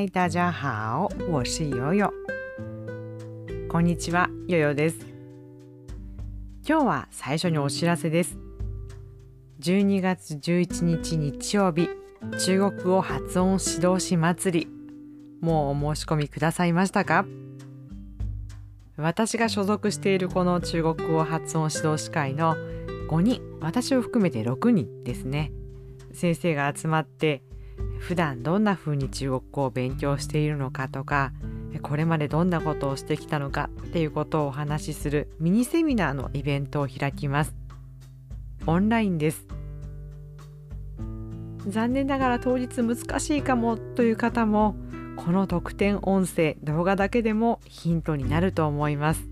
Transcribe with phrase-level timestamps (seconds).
[0.00, 2.10] 嗨，大家好，我是悠悠。
[3.68, 4.96] こんにちは、ヨヨです。
[6.66, 8.38] 今日は最初にお知らせです。
[9.60, 11.90] 12月11日日曜日、
[12.42, 14.68] 中国語発音指導士祭り、
[15.42, 17.26] もうお申し込みくださいましたか？
[18.96, 22.56] 私が所属しているこの中国語発音指導士会の
[23.10, 25.52] 5人、私を含めて6人ですね。
[26.14, 27.42] 先生が集まって
[27.98, 31.32] 普段どんな風に中国語を勉強しているのかとか
[31.82, 37.54] これまでどんなことをしてきたのかっていうことをお話しするミニセミナーのイベントを開きます。
[38.66, 39.46] オンラインです。
[41.66, 44.74] 残念ながら当日難しいかもという方も
[45.16, 49.28] この特典音声動画だけでもヒントになると思います。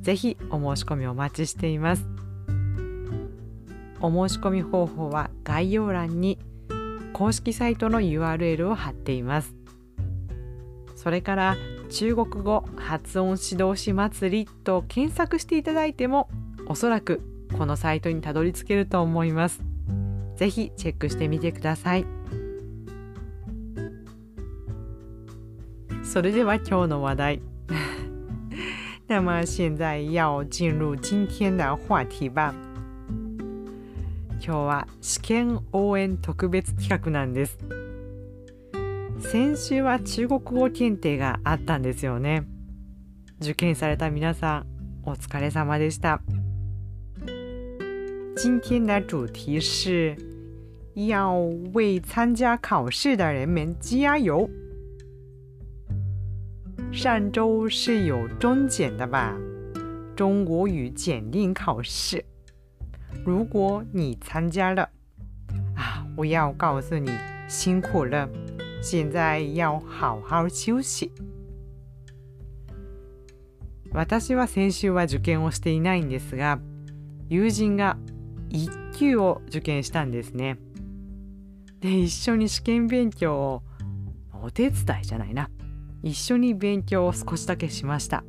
[0.00, 2.06] ぜひお申し込みお待ちしています。
[4.00, 6.38] お申し込み方法は概要欄に
[7.18, 9.56] 公式サイトの URL を貼っています。
[10.94, 11.56] それから
[11.90, 16.28] 中国語発音指導士祭りと検索していただいても
[16.68, 17.20] おそらく
[17.58, 19.60] このサイトにたどり着けると思います。
[20.36, 22.06] ぜひチェックしてみてください。
[26.04, 27.42] それでは今日の話題。
[29.08, 32.67] 那么现在要进入今天的话题吧。
[34.40, 37.58] 今日は試験応援特別企画なんです
[39.20, 42.44] 先週は中国語検定があったんですよね
[43.40, 44.66] 受験された皆さん
[45.04, 46.20] お疲れ様でした
[48.36, 50.16] 今天的主题是
[50.94, 51.40] 要
[51.74, 54.48] 为参加考试的人们加油。
[56.92, 59.36] 上周是有中检的吧？
[60.16, 62.24] 中国语检定考试。
[63.24, 64.88] 如果你参加了，
[65.74, 67.10] 啊，我要告诉你
[67.48, 68.28] 辛苦了，
[68.82, 71.10] 现在要好好休息。
[73.92, 76.60] 私は先週は受験をしていないんですが、
[77.28, 77.96] 友人が
[78.50, 80.58] 1級を受験したんですね。
[81.80, 83.62] で、一緒に試験勉強を、
[84.42, 85.50] お手伝いじゃないな。
[86.02, 88.24] 一緒に勉強を少しだけしました。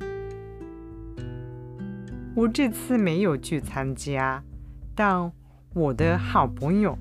[2.35, 4.43] 我这次没有去参加。
[4.99, 5.31] 但
[5.73, 6.97] 我的好朋友，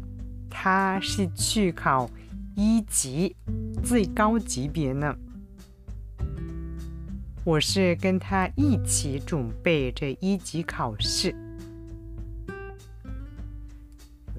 [0.48, 2.09] 他是去考
[2.54, 3.34] 一级
[3.82, 5.12] 最高级别呢。
[7.42, 11.34] 我是跟他一起准备这一级考試。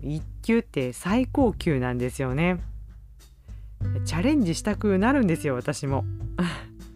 [0.01, 2.59] 一級って最高級なんですよね。
[4.05, 6.05] チャレンジしたくなるんですよ、私も。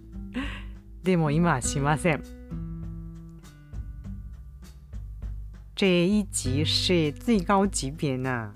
[1.03, 2.23] でも今はしません。
[5.83, 8.53] 这一级是最高级别呢，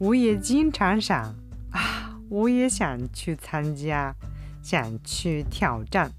[0.00, 1.36] 我也经常想
[1.70, 4.12] 啊，我也想去参加，
[4.60, 6.10] 想去挑战，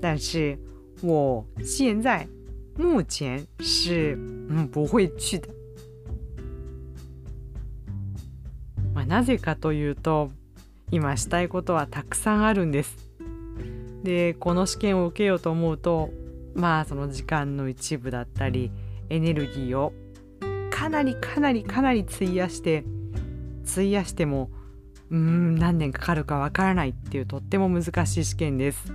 [0.00, 0.58] 但是
[1.02, 2.26] 我现在
[2.78, 4.16] 目前是
[4.48, 5.50] 嗯不会去的。
[8.94, 10.30] まあなぜかというと、
[10.90, 12.96] 今したいことはたくさんあるんです。
[14.02, 16.08] で、この試験を受けようと思うと。
[16.54, 18.70] まあその時間の一部だったり
[19.10, 19.92] エネルギーを
[20.70, 22.84] かなりかなりかなり費やして
[23.70, 24.50] 費やしても
[25.10, 28.92] うん何年かかるかわからないっていうとっても難しい試験です。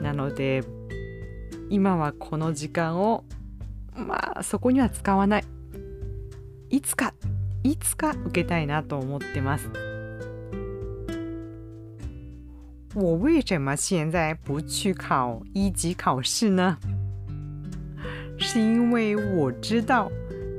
[0.00, 0.64] なので
[1.70, 3.24] 今はこの時間を
[3.94, 5.44] まあそこには使わない
[6.70, 7.14] いつか
[7.62, 9.70] いつか受けたいなと思ってます。
[12.94, 16.78] 我为什么现在不去考一级考试呢？
[18.42, 20.10] 是因为我知道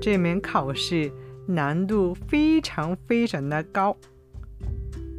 [0.01, 1.11] 这门考试
[1.45, 3.95] 难度非常非常的高。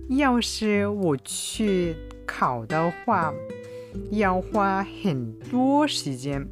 [0.08, 1.94] 要是我去
[2.26, 3.32] 考的话，
[4.10, 6.44] 要花很多时间、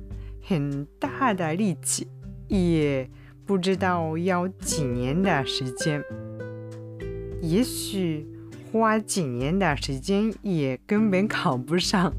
[0.42, 2.06] 很大的力气，
[2.46, 3.08] 也
[3.46, 6.04] 不知道要几年的时间。
[7.40, 8.28] 也许。
[8.72, 12.10] 花几年的时间也根本考不上，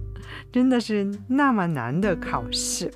[0.51, 2.93] 真的是那么难的考试。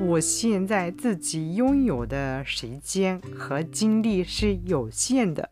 [0.00, 5.48] 我现在自己拥有的时间和精力是有限的，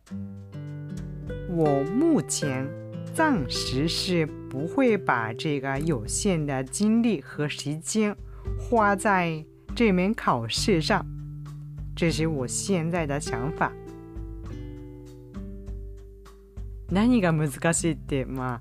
[1.49, 2.69] 我目前
[3.15, 8.17] 暂时是不会把这个有限的精力和时间
[8.59, 9.45] 花在
[9.75, 11.07] 这门考试上，
[11.95, 13.73] 这是我现在的想法。
[16.91, 18.61] 何が難しいってま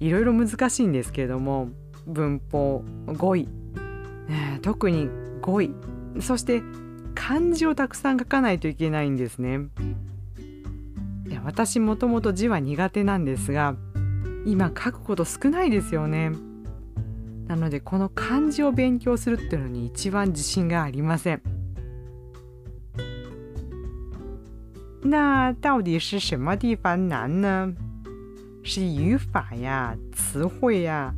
[0.00, 1.70] いろいろ難しいんですけれども
[2.06, 3.48] 文法語彙、
[4.28, 5.08] えー、特に
[5.45, 5.71] 語彙
[6.19, 6.63] そして
[7.13, 9.67] 漢字をたくさん書かないといけないんですね。
[11.43, 13.75] 私もともと字は苦手なんですが
[14.45, 16.31] 今書くこと少ないですよね
[17.47, 21.41] なのでこの漢字を勉強するっていうのに一番自信がありません
[25.03, 27.75] 那到底是什么地方难呢？
[28.63, 31.13] 是语法呀、词汇呀，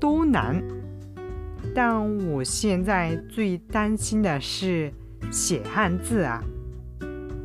[0.00, 0.79] 都难。
[1.73, 4.91] 但我现在最担心的是
[5.31, 6.43] 写汉字啊。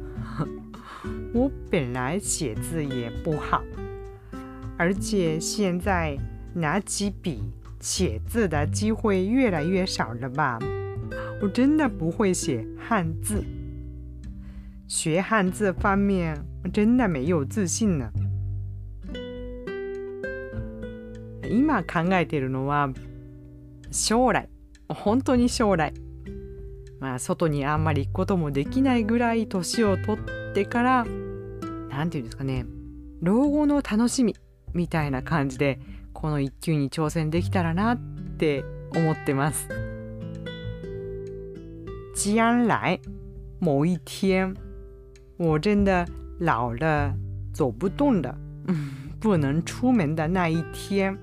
[1.32, 3.62] 我本来写字也不好，
[4.76, 6.19] 而且现在
[6.55, 7.43] 拿起笔
[7.81, 10.58] 写字的机会越来越少了吧？
[11.40, 13.44] 我真的不会写汉字。
[14.88, 16.37] 学汉字方面
[16.72, 18.11] 真的没有自信呢。
[21.43, 22.93] 今考えているのは
[23.95, 24.50] 将来。
[24.89, 25.94] 本当に将来。
[27.00, 31.06] まあ外にあんまり行くこともできないぐらい年を取ってから
[31.89, 32.65] 何て言うんですかね。
[33.21, 34.36] 老後の楽しみ
[34.74, 35.80] みたいな感じで
[36.13, 37.97] この一級に挑戦できたらなっ
[38.38, 39.69] て思ってます。
[42.15, 43.00] 将来
[43.59, 44.53] 某一天
[45.38, 46.06] 我真的
[46.39, 47.13] 老了，
[47.53, 48.36] 走不动了，
[49.19, 51.18] 不能出门的那一天，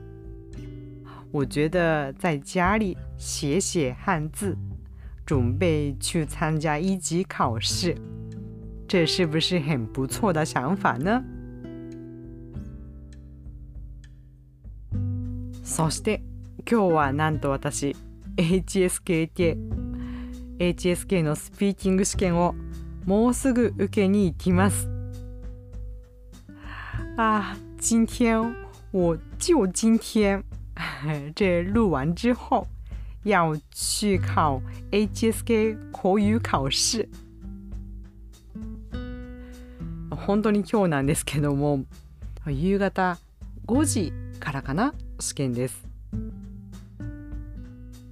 [1.32, 4.54] 我觉得在家里写写汉字，
[5.24, 7.96] 准备去参加一级考试，
[8.86, 11.24] 这是不是很不错的想法呢？
[15.64, 16.20] そして
[16.66, 17.96] 今日はなんと私
[18.36, 19.56] HSK 系
[20.58, 22.54] HSK のスピーキング試験を
[23.06, 24.86] もうすぐ受けに行きます。
[27.16, 28.54] 啊，今天
[28.92, 30.44] 我就今天，
[31.34, 32.66] 这录完之后
[33.24, 34.60] 要去考
[34.90, 37.08] HSK 口語考試。
[40.10, 41.84] 本当に今日なんですけども、
[42.46, 43.18] 夕方
[43.66, 44.94] 5時からかな？
[45.18, 45.84] 試験です。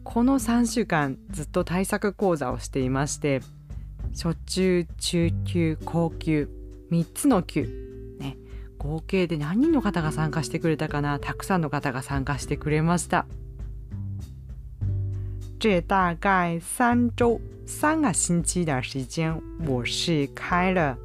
[0.05, 3.43] この3週間ずっと対策講座をしていまして、
[4.13, 6.49] 初中中級高級
[6.91, 7.90] 3つの級
[8.80, 13.26] 合計で何人の方が参加してくれたかなたくさんの方が参加してくれました
[15.60, 20.96] 这大概三周三个星期的时间，我是开了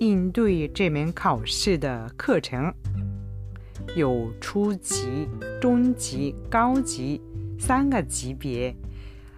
[0.00, 2.74] 应对这门考试的课程，
[3.94, 5.28] 有初级、
[5.60, 7.20] 中级、高级
[7.60, 8.74] 三个级别，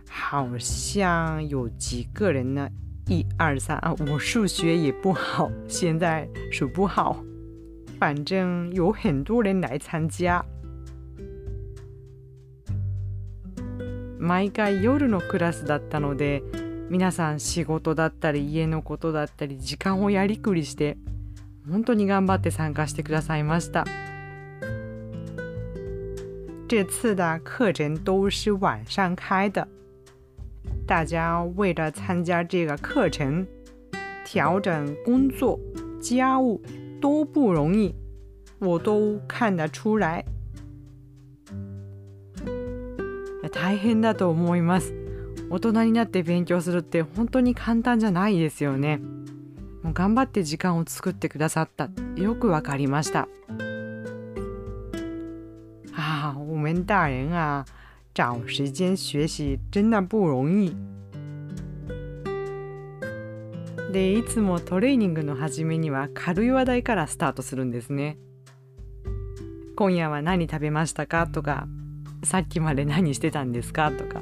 [0.09, 2.71] 好像有几个人呢？
[3.09, 3.95] 一二三啊！
[4.09, 7.23] 我数学也不好，现在数不好。
[8.00, 10.46] 反正有很多人来参加。
[14.20, 16.42] 毎回夜のクラスだったので
[16.90, 20.98] 皆さん仕事だったり家のことだったり時間をやりくりして
[21.70, 23.86] 本当に頑張って参加してくださいました。
[26.68, 29.68] 这次的课程都是晚上开的。
[30.86, 33.46] 大家为了参加这个课程，
[34.26, 35.60] 调整工作、
[36.02, 36.62] 家务
[37.00, 37.96] 都不容易，
[38.60, 40.26] 我都看得出来。
[43.52, 44.94] 大変だと思います。
[45.50, 49.00] 大人になって勉強するって本当に簡単じゃないですよね。
[49.84, 53.28] もう頑張って時間を作ってくださったよくわかりました。
[55.96, 57.66] ああ、我们大人啊。
[58.14, 60.76] 找时间学习真的不容易。
[63.98, 68.20] でいつもトレーニングの初めには軽い話題からスタートするんですね。
[69.76, 71.26] 今夜は何食べましたか？
[71.26, 71.68] とか
[72.24, 73.92] さっきまで何してたんですか？
[73.92, 74.22] とか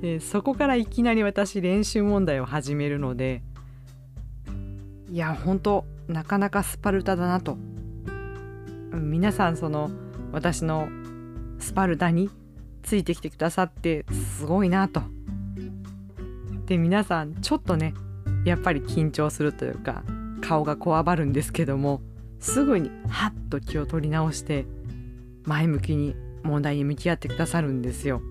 [0.00, 3.42] でそこからいきなり私練習問題を始めるので
[5.10, 7.58] いや本当なかなかスパルタだなと
[8.94, 9.90] 皆さんその
[10.32, 10.88] 私の
[11.58, 12.30] スパルタに
[12.82, 14.06] ついてきてくださって
[14.38, 15.02] すごいなと。
[16.64, 17.92] で皆さんちょっとね
[18.46, 20.04] やっぱり緊張するというか
[20.40, 22.00] 顔がこわばるんですけども
[22.38, 24.66] すぐにハッと気を取り直して
[25.44, 28.22] 前向きに問題に向き合ってくださるんですよ。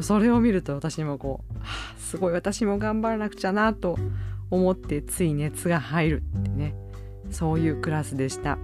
[0.00, 3.96] それを見ると私もこう、はあ、すごい私も頑張らなくちゃなと
[4.50, 6.74] 思ってつい熱が入るってね
[7.30, 8.58] そういうクラスでした。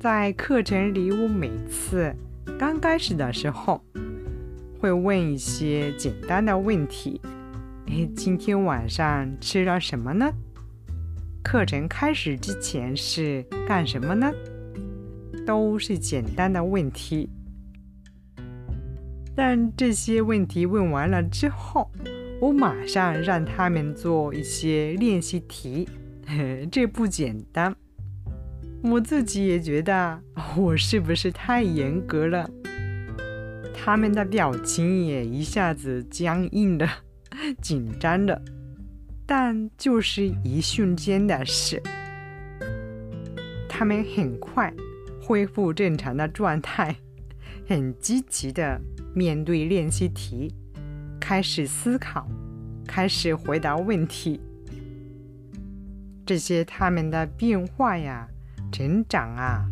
[0.00, 2.12] 在课程里，我每次
[2.58, 3.80] 刚开始的时候
[4.80, 7.20] 会问一些简单的问题。
[7.88, 10.32] 诶，今天晚上吃了什么呢？
[11.42, 14.30] 课程开始之前是干什么呢？
[15.46, 17.30] 都是简单的问题。
[19.36, 21.88] 但这些问题问完了之后，
[22.40, 25.88] 我马上让他们做一些练习题，
[26.72, 27.74] 这不简单。
[28.82, 30.20] 我自己也觉得
[30.56, 32.50] 我是不是太严格了？
[33.72, 36.88] 他们的表情也一下子僵硬了，
[37.62, 38.40] 紧张的。
[39.28, 41.82] 但就是一瞬间的事，
[43.68, 44.72] 他们很快
[45.20, 46.94] 恢复正常的状态，
[47.66, 48.80] 很积极的
[49.14, 50.54] 面对练习题，
[51.20, 52.28] 开始思考，
[52.86, 54.40] 开始回答问题。
[56.24, 58.28] 这些他们的变化呀，
[58.70, 59.66] 成长啊，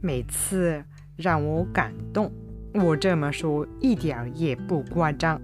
[0.00, 0.82] 每次
[1.16, 2.32] 让我感动。
[2.74, 5.40] 我这么说一点也不夸张。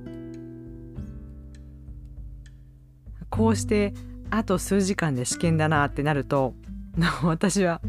[3.34, 3.92] こうして
[4.30, 6.54] あと数時間で試験だなってなると
[7.24, 7.80] 私は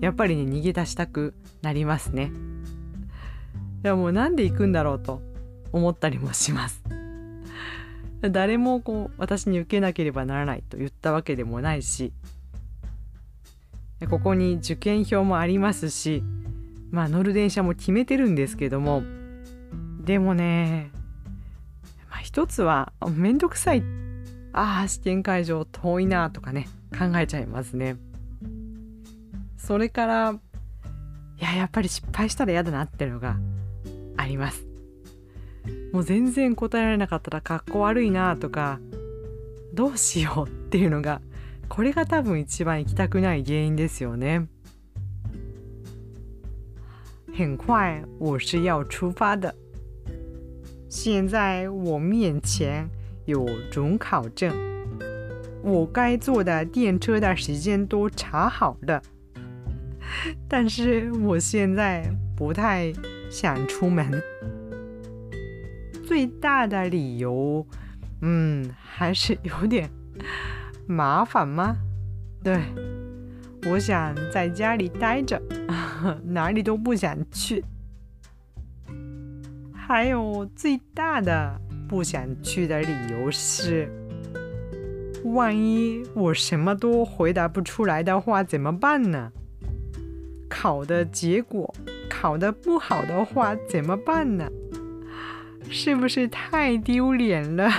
[0.00, 2.30] やっぱりね逃げ出したくなりますね。
[3.82, 5.22] いやもうなんで行くんだろうと
[5.72, 6.84] 思ったりもします。
[8.20, 12.12] 誰もこう私に受けなければならないと言ったわけでもないし
[14.08, 16.22] ここに受験票もありますし
[16.90, 19.02] まあ乗る電車も決めてるんですけども
[20.00, 20.90] でもね、
[22.08, 24.13] まあ、一つはめんどくさいって
[24.54, 27.96] ああ試験会場遠いなとかね考えちゃいますね。
[29.58, 30.38] それから
[31.40, 33.36] いややっぱり失敗したら嫌だなっていうのが
[34.16, 34.64] あります。
[35.92, 38.78] もう全然答えられなかったらかっこ悪いなとか
[39.72, 41.20] どうしようっていうのが
[41.68, 44.48] これが多分一番行きたくない原因ですよね。
[47.36, 49.52] 很快我是要出发的。
[50.88, 52.88] 现在我面前
[53.26, 54.54] 有准考证，
[55.62, 59.02] 我该坐的电车的时间都查好了，
[60.48, 62.92] 但是我现在不太
[63.30, 64.22] 想出门。
[66.06, 67.66] 最大的理由，
[68.20, 69.88] 嗯，还是有点
[70.86, 71.76] 麻烦吗？
[72.42, 72.60] 对，
[73.70, 75.40] 我想在家里待着，
[76.26, 77.64] 哪里都不想去。
[79.72, 81.58] 还有最大的。
[81.87, 83.89] 不想去的理由是，
[85.23, 89.31] 万一我什么都回答不出来的话怎么办呢？
[90.49, 91.73] 考的结果
[92.09, 94.49] 考的不好的话怎么办呢？
[95.69, 97.71] 是不是太丢脸了？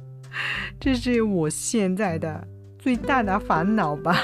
[0.79, 4.15] 这是我现在的最大的烦恼吧。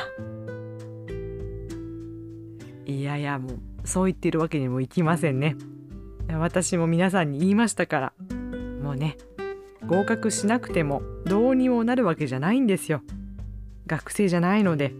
[2.86, 5.56] いやいやもうそう言ってるわけにもいきませんね。
[6.30, 8.14] 私も皆さんに言いましたから。
[8.81, 9.17] もうね
[9.87, 13.03] 合格しなくてもどうにもなるわけじゃないんですよ。
[13.87, 14.93] 学生じゃないので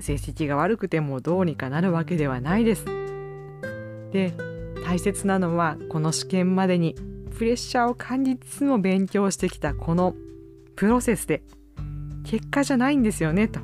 [0.00, 2.84] 成績が悪くてもどうにかなるわけではないです。
[4.12, 4.34] で
[4.84, 6.94] 大切なのはこの試験までに
[7.36, 10.14] プレッシャーを感じつつも勉強してきたこの
[10.76, 11.42] プロセスで
[12.24, 13.60] 結果じゃないんですよねと。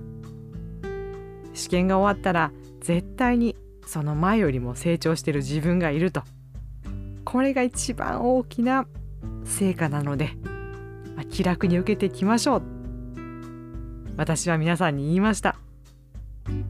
[1.55, 6.23] 試験が終わったら絶対にその前よりも成長してる自分がいると。
[7.25, 8.87] これが一番大きな
[9.45, 10.31] 成果なので、
[11.17, 12.63] まあ、気楽に受けていきましょう。
[14.17, 15.57] 私は皆さんに言いました。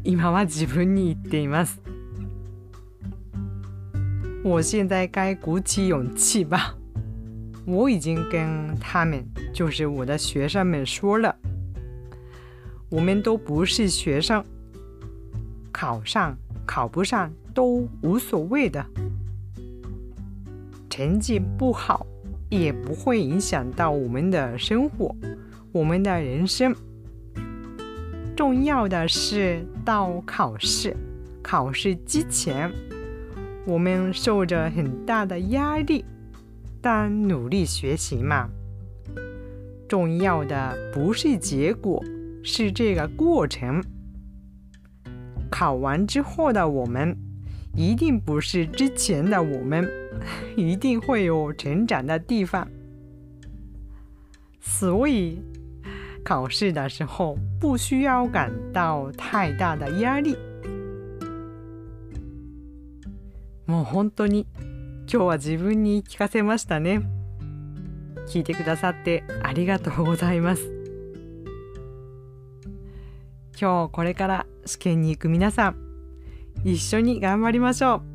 [0.03, 1.81] 今は自分に言っています。
[4.45, 6.77] 我现在该鼓起勇气吧。
[7.67, 11.35] 我已经跟他们就是我的学生们说了。
[12.91, 14.45] 我们都不是学生。
[15.73, 18.85] 考上考不上都无所谓的。
[20.89, 22.07] 成绩不好
[22.55, 25.15] 也不会影响到我们的生活，
[25.73, 26.75] 我们的人生。
[28.37, 30.97] 重要的是到考试，
[31.43, 32.71] 考试之前，
[33.67, 36.05] 我们受着很大的压力，
[36.81, 38.49] 但努力学习嘛。
[39.89, 42.03] 重要的不是结果，
[42.43, 43.83] 是这个过程。
[45.51, 47.17] 考完之后的我们，
[47.77, 49.89] 一定不是之前的我们。
[50.57, 52.67] 一定会有成长的地方，
[54.61, 55.43] 所以
[56.25, 60.37] 考试的时候不需要感到太大的压力。
[63.67, 64.47] もう本当に
[65.07, 67.03] 今日は自分に聞かせましたね。
[68.27, 70.71] 聞いてくださってありがとうございます。
[73.61, 75.77] 今日これから試験に行く皆さん、
[76.65, 78.14] 一緒に頑張りましょう。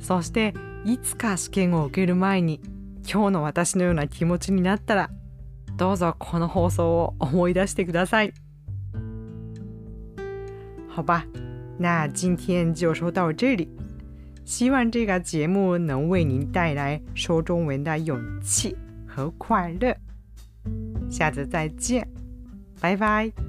[0.00, 2.60] そしていつか試験を受ける前に
[3.10, 5.10] 今日の私のような気持ちになったら
[5.76, 8.32] どうぞこの放送を思い出してください。
[10.88, 11.24] 好吧，
[11.78, 13.68] 那今天就说到这里。
[14.44, 18.76] 希望这个节目能为您带来说中文的勇气
[19.06, 19.94] 和快乐。
[21.10, 22.08] 下次再见，
[22.80, 23.45] 拜拜。